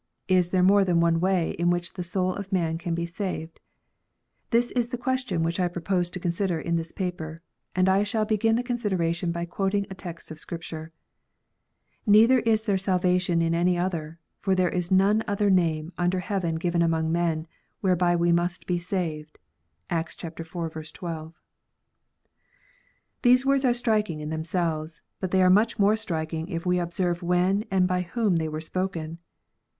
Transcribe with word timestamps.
Is 0.27 0.49
there 0.49 0.63
more 0.63 0.83
than 0.83 0.99
one 0.99 1.19
way 1.19 1.51
in 1.59 1.69
which 1.69 1.93
the 1.93 2.01
soul 2.01 2.33
of 2.33 2.51
man 2.51 2.79
can 2.79 2.95
be 2.95 3.05
saved 3.05 3.59
1 4.49 4.49
This 4.49 4.71
is 4.71 4.87
the 4.87 4.97
question 4.97 5.43
which 5.43 5.59
I 5.59 5.67
propose 5.67 6.09
to 6.09 6.19
consider 6.19 6.59
in 6.59 6.75
this 6.75 6.91
paper, 6.91 7.37
and 7.75 7.87
I 7.87 8.01
shall 8.01 8.25
begin 8.25 8.55
the 8.55 8.63
consideration 8.63 9.31
by 9.31 9.45
quoting 9.45 9.85
a 9.85 9.93
text 9.93 10.31
of 10.31 10.39
Scripture:" 10.39 10.91
Neither 12.17 12.39
is 12.39 12.63
there 12.63 12.79
salvation 12.79 13.43
in 13.43 13.53
any 13.53 13.77
other: 13.77 14.17
for 14.39 14.55
there 14.55 14.71
is 14.71 14.89
none 14.91 15.23
other 15.27 15.51
name 15.51 15.93
under 15.99 16.19
heaven 16.19 16.55
given 16.55 16.81
among 16.81 17.11
men, 17.11 17.45
whereby 17.81 18.15
we 18.15 18.31
must 18.31 18.65
be 18.65 18.79
saved." 18.79 19.37
(Acts 19.91 20.17
iv. 20.23 20.33
12.) 20.33 21.35
These 23.21 23.45
words 23.45 23.65
are 23.65 23.71
striking 23.75 24.19
in 24.19 24.31
themselves; 24.31 25.03
but 25.19 25.29
they 25.29 25.43
are 25.43 25.49
much 25.51 25.77
more 25.77 25.95
striking 25.95 26.47
if 26.47 26.65
we 26.65 26.79
observe 26.79 27.21
when 27.21 27.65
and 27.69 27.87
by 27.87 28.01
whom 28.01 28.37
they 28.37 28.49
were 28.49 28.61
spoken. 28.61 29.19